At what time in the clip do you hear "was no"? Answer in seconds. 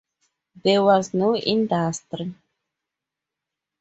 0.83-1.35